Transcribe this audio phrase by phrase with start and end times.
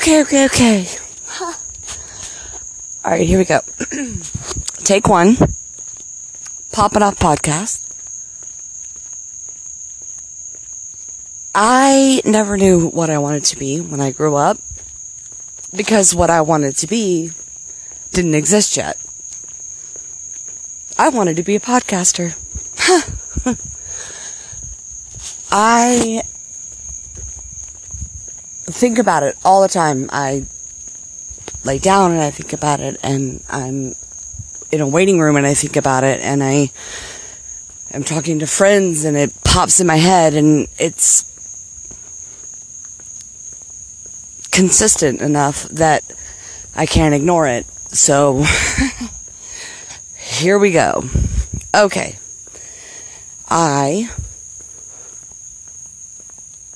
[0.00, 0.86] Okay, okay, okay.
[3.04, 3.60] All right, here we go.
[4.78, 5.36] Take one.
[6.72, 7.86] Pop it off podcast.
[11.54, 14.56] I never knew what I wanted to be when I grew up
[15.76, 17.32] because what I wanted to be
[18.12, 18.96] didn't exist yet.
[20.98, 22.32] I wanted to be a podcaster.
[25.52, 26.22] I
[28.70, 30.08] think about it all the time.
[30.12, 30.46] I
[31.64, 33.94] lay down and I think about it, and I'm
[34.72, 36.70] in a waiting room and I think about it, and I
[37.92, 41.24] am talking to friends and it pops in my head, and it's
[44.50, 46.04] consistent enough that
[46.74, 47.66] I can't ignore it.
[47.92, 48.44] So,
[50.16, 51.04] here we go.
[51.74, 52.16] Okay.
[53.48, 54.08] I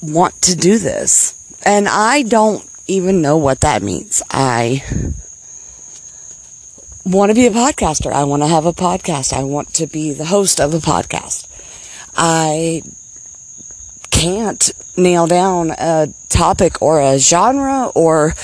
[0.00, 1.34] want to do this.
[1.64, 4.22] And I don't even know what that means.
[4.30, 4.82] I
[7.04, 8.12] want to be a podcaster.
[8.12, 9.32] I want to have a podcast.
[9.32, 11.46] I want to be the host of a podcast.
[12.16, 12.82] I
[14.10, 18.34] can't nail down a topic or a genre or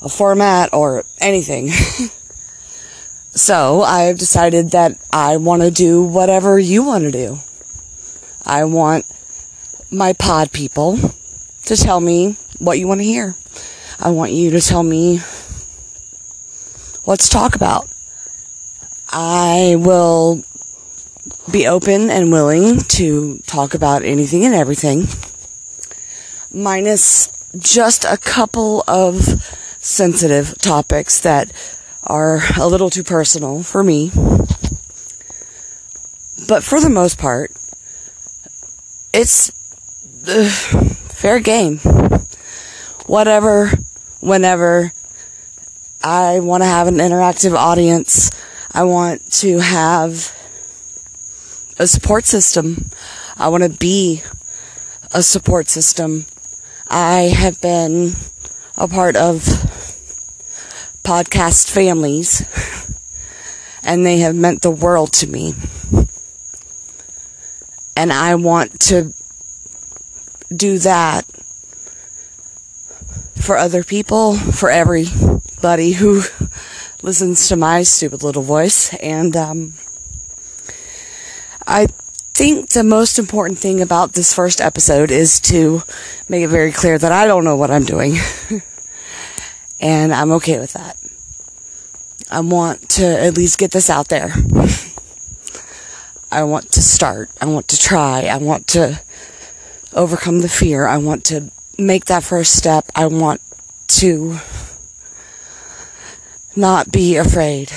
[0.00, 1.68] a format or anything.
[3.30, 7.38] so I've decided that I want to do whatever you want to do.
[8.44, 9.06] I want
[9.90, 10.98] my pod people
[11.66, 13.34] to tell me what you want to hear.
[13.98, 15.18] I want you to tell me
[17.04, 17.92] to talk about.
[19.08, 20.42] I will
[21.50, 25.04] be open and willing to talk about anything and everything,
[26.52, 29.16] minus just a couple of
[29.80, 31.52] sensitive topics that
[32.04, 34.10] are a little too personal for me.
[36.48, 37.50] But for the most part,
[39.12, 39.50] it's
[40.28, 41.80] uh, fair game.
[43.06, 43.70] Whatever,
[44.20, 44.92] whenever.
[46.04, 48.30] I want to have an interactive audience.
[48.72, 50.36] I want to have
[51.78, 52.90] a support system.
[53.36, 54.22] I want to be
[55.12, 56.26] a support system.
[56.88, 58.12] I have been
[58.76, 59.40] a part of
[61.02, 62.42] podcast families,
[63.84, 65.54] and they have meant the world to me.
[67.96, 69.12] And I want to
[70.54, 71.24] do that
[73.36, 76.22] for other people, for everybody who
[77.02, 78.94] listens to my stupid little voice.
[78.94, 79.74] And um,
[81.66, 81.88] I
[82.34, 85.82] think the most important thing about this first episode is to
[86.28, 88.16] make it very clear that I don't know what I'm doing.
[89.80, 90.96] and I'm okay with that.
[92.30, 94.32] I want to at least get this out there.
[96.32, 97.30] I want to start.
[97.40, 98.22] I want to try.
[98.22, 99.02] I want to
[99.92, 100.86] overcome the fear.
[100.86, 102.86] I want to make that first step.
[102.94, 103.40] I want
[103.88, 104.38] to
[106.54, 107.72] not be afraid.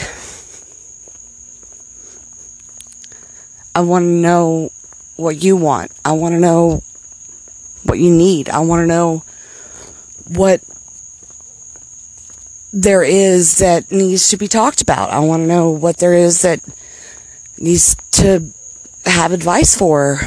[3.73, 4.71] I want to know
[5.15, 5.91] what you want.
[6.03, 6.83] I want to know
[7.83, 8.49] what you need.
[8.49, 9.23] I want to know
[10.27, 10.61] what
[12.71, 15.11] there is that needs to be talked about.
[15.11, 16.59] I want to know what there is that
[17.57, 18.51] needs to
[19.05, 20.21] have advice for.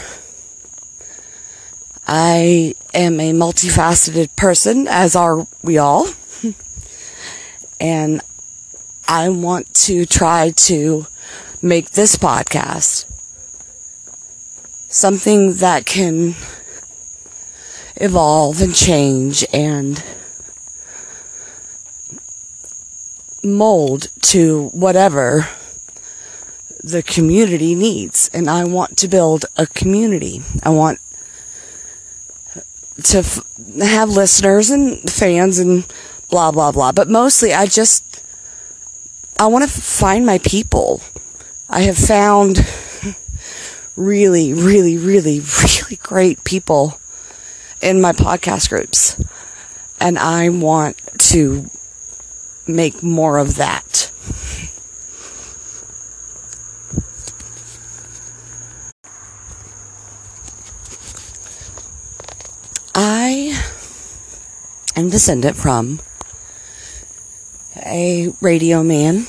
[2.10, 6.08] I am a multifaceted person, as are we all.
[7.80, 8.22] and
[9.06, 11.06] I want to try to
[11.60, 13.04] make this podcast
[14.88, 16.34] something that can
[17.96, 20.02] evolve and change and
[23.44, 25.46] mold to whatever
[26.82, 28.30] the community needs.
[28.32, 30.40] And I want to build a community.
[30.62, 31.00] I want
[33.04, 33.44] to f-
[33.80, 35.86] have listeners and fans and
[36.30, 36.92] blah, blah, blah.
[36.92, 38.22] But mostly, I just,
[39.38, 41.00] I want to find my people.
[41.68, 42.58] I have found
[43.96, 47.00] really, really, really, really great people
[47.80, 49.22] in my podcast groups.
[50.00, 50.96] And I want
[51.30, 51.70] to
[52.66, 54.10] make more of that.
[63.00, 63.56] I
[64.96, 65.98] am descendant from
[67.74, 69.26] a radio man.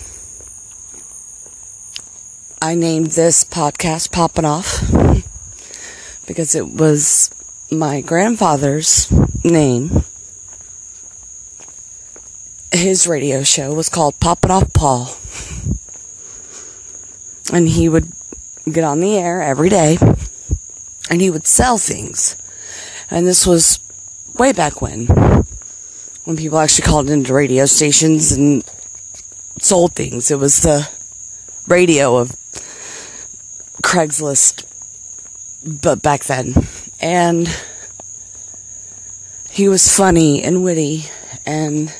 [2.61, 4.83] I named this podcast Poppin' Off
[6.27, 7.31] because it was
[7.71, 9.11] my grandfather's
[9.43, 10.03] name.
[12.71, 15.17] His radio show was called Poppin' Off Paul.
[17.51, 18.11] And he would
[18.71, 19.97] get on the air every day
[21.09, 22.37] and he would sell things.
[23.09, 23.79] And this was
[24.35, 25.07] way back when.
[26.23, 28.63] When people actually called into radio stations and
[29.61, 30.31] sold things.
[30.31, 30.89] It was the
[31.67, 32.31] radio of
[33.83, 34.65] Craigslist,
[35.63, 36.53] but back then.
[37.01, 37.47] And
[39.49, 41.05] he was funny and witty
[41.45, 41.93] and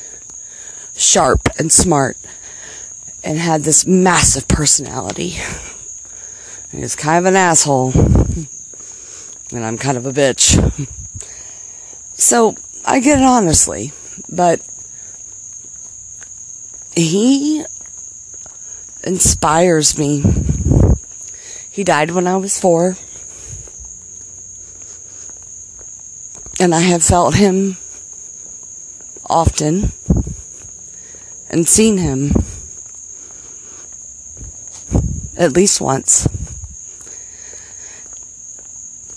[0.96, 2.16] sharp and smart
[3.24, 5.36] and had this massive personality.
[6.72, 7.92] He was kind of an asshole.
[9.52, 10.56] And I'm kind of a bitch.
[12.14, 13.92] So I get it honestly,
[14.28, 14.60] but
[16.94, 17.64] he
[19.02, 20.22] inspires me.
[21.70, 22.96] He died when I was four.
[26.58, 27.78] And I have felt him
[29.28, 29.92] often
[31.48, 32.32] and seen him
[35.36, 36.28] at least once.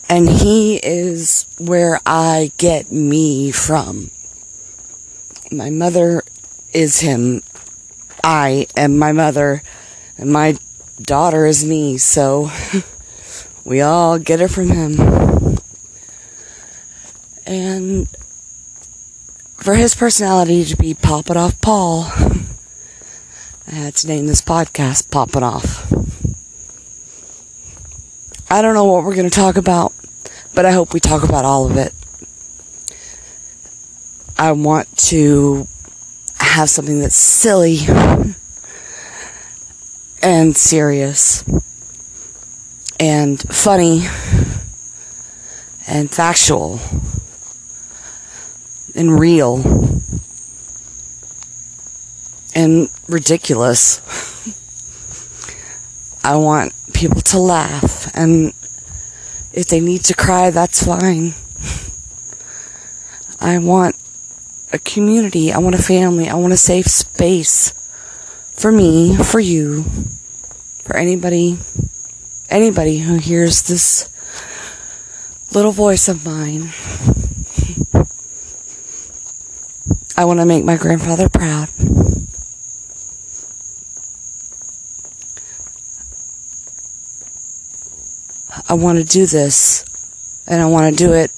[0.08, 4.12] And he is where I get me from.
[5.54, 6.24] My mother
[6.74, 7.44] is him.
[8.24, 9.62] I am my mother.
[10.18, 10.58] And my
[11.02, 11.98] daughter is me.
[11.98, 12.50] So
[13.66, 15.58] we all get it from him.
[17.46, 18.08] And
[19.58, 22.04] for his personality to be popping off Paul,
[23.68, 25.92] I had to name this podcast Popping Off.
[28.50, 29.94] I don't know what we're going to talk about,
[30.54, 31.94] but I hope we talk about all of it.
[34.44, 35.68] I want to
[36.38, 37.78] have something that's silly
[40.22, 41.46] and serious
[43.00, 44.00] and funny
[45.88, 46.82] and factual
[48.94, 49.62] and real
[52.54, 54.02] and ridiculous.
[56.22, 58.52] I want people to laugh, and
[59.54, 61.34] if they need to cry, that's fine.
[63.40, 63.93] I want
[64.74, 67.72] a community, I want a family, I want a safe space
[68.54, 69.84] for me, for you,
[70.84, 71.60] for anybody,
[72.50, 74.10] anybody who hears this
[75.54, 76.64] little voice of mine.
[80.18, 81.70] I want to make my grandfather proud.
[88.68, 89.86] I want to do this,
[90.48, 91.32] and I want to do it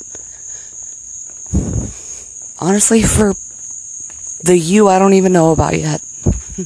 [2.65, 3.35] honestly for
[4.43, 6.01] the you I don't even know about yet.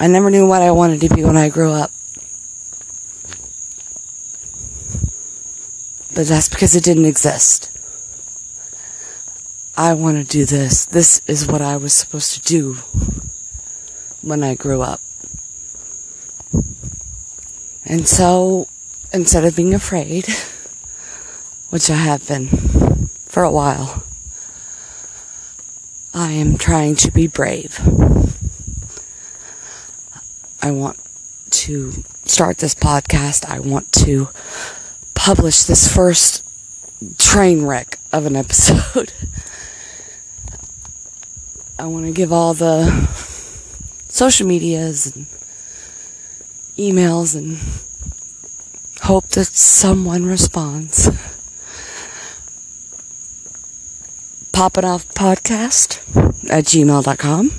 [0.00, 1.92] I never knew what I wanted to be when I grew up.
[6.12, 7.70] But that's because it didn't exist.
[9.76, 10.86] I want to do this.
[10.86, 12.78] This is what I was supposed to do
[14.22, 15.00] when I grew up.
[17.86, 18.66] And so,
[19.12, 20.26] instead of being afraid,
[21.70, 22.48] which I have been
[23.24, 24.02] for a while,
[26.12, 27.78] I am trying to be brave.
[30.62, 30.98] I want
[31.50, 31.92] to
[32.24, 33.48] start this podcast.
[33.48, 34.28] I want to
[35.14, 36.44] publish this first
[37.18, 39.12] train wreck of an episode.
[41.78, 42.90] I want to give all the
[44.08, 45.26] social medias and
[46.76, 47.58] emails and
[49.02, 51.08] hope that someone responds.
[54.60, 55.96] Popping off podcast
[56.50, 57.50] at gmail.com.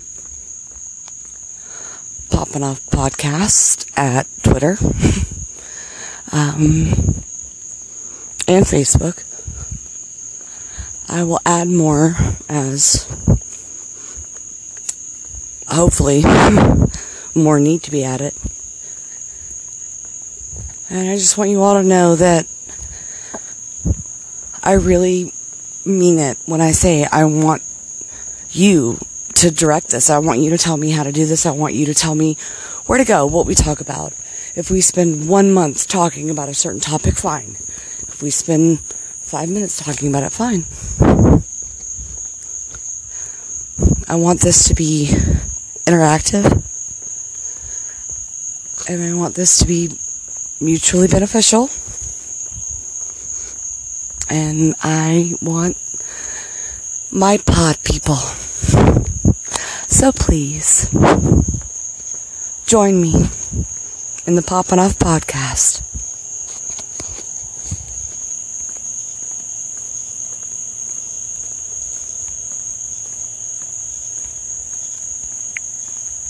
[2.29, 4.77] Popping off podcast at Twitter
[6.31, 6.93] um,
[8.47, 9.23] and Facebook.
[11.09, 12.15] I will add more
[12.47, 13.07] as
[15.69, 16.23] hopefully
[17.33, 18.35] more need to be added.
[20.87, 22.45] And I just want you all to know that
[24.61, 25.33] I really
[25.85, 27.61] mean it when I say I want
[28.51, 28.99] you
[29.35, 30.09] to direct this.
[30.09, 31.45] I want you to tell me how to do this.
[31.45, 32.35] I want you to tell me
[32.85, 34.13] where to go, what we talk about.
[34.55, 37.55] If we spend one month talking about a certain topic, fine.
[38.07, 40.65] If we spend five minutes talking about it, fine.
[44.07, 45.07] I want this to be
[45.87, 46.67] interactive.
[48.89, 49.89] And I want this to be
[50.59, 51.69] mutually beneficial.
[54.31, 55.75] And I want
[57.11, 58.15] my pod people.
[59.91, 60.89] So please
[62.65, 63.11] join me
[64.25, 65.90] in the Poppin' Off podcast.